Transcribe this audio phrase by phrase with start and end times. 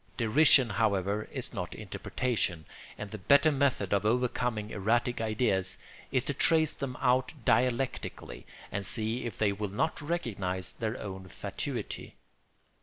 [0.17, 2.65] Derision, however, is not interpretation,
[2.97, 5.77] and the better method of overcoming erratic ideas
[6.11, 11.27] is to trace them out dialectically and see if they will not recognise their own
[11.27, 12.15] fatuity.